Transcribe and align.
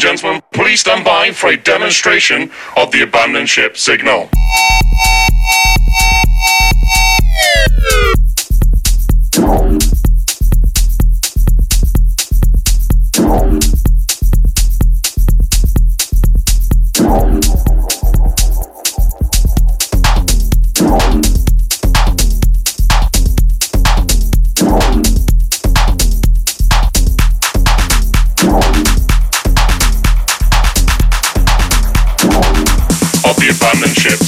Gentlemen, 0.00 0.40
please 0.50 0.80
stand 0.80 1.04
by 1.04 1.30
for 1.30 1.50
a 1.50 1.58
demonstration 1.58 2.50
of 2.74 2.90
the 2.90 3.02
abandoned 3.02 3.50
ship 3.50 3.76
signal. 3.76 4.30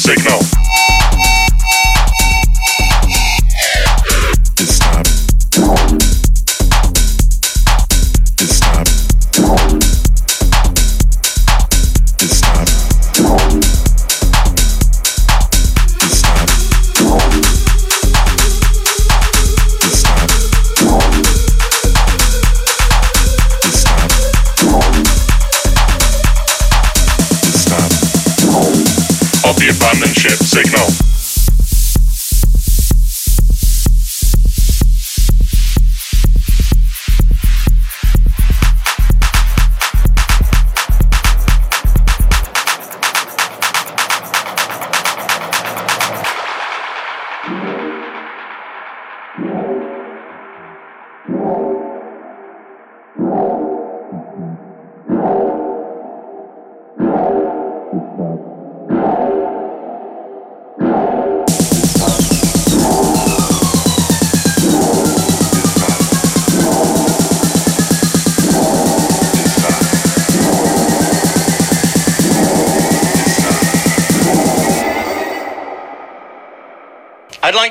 Signal. 0.02 0.61
The 29.56 29.68
abandoned 29.68 30.14
ship 30.14 30.38
signal. 30.38 31.11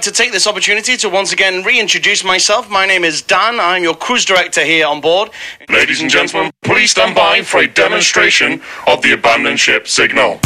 Like 0.01 0.11
to 0.15 0.23
take 0.23 0.31
this 0.31 0.47
opportunity 0.47 0.97
to 0.97 1.07
once 1.07 1.31
again 1.31 1.63
reintroduce 1.63 2.23
myself. 2.23 2.67
My 2.71 2.87
name 2.87 3.03
is 3.03 3.21
Dan. 3.21 3.59
I'm 3.59 3.83
your 3.83 3.93
cruise 3.93 4.25
director 4.25 4.65
here 4.65 4.87
on 4.87 4.99
board. 4.99 5.29
Ladies 5.69 6.01
and 6.01 6.09
gentlemen, 6.09 6.51
please 6.63 6.89
stand 6.89 7.13
by 7.13 7.43
for 7.43 7.59
a 7.59 7.67
demonstration 7.67 8.63
of 8.87 9.03
the 9.03 9.11
abandoned 9.11 9.59
ship 9.59 9.87
signal. 9.87 10.39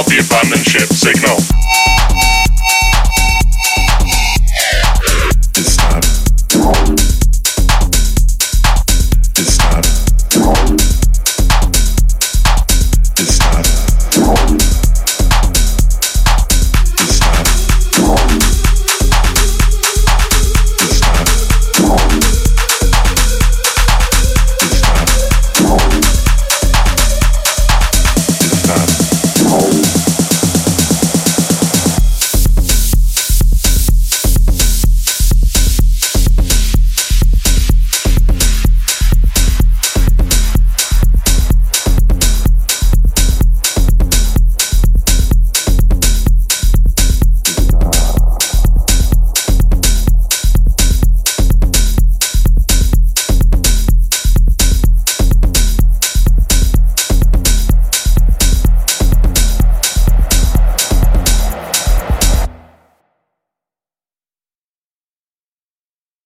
Of 0.00 0.06
the 0.06 0.18
abandoned 0.18 0.64
ship 0.64 0.88
signal. 0.88 1.79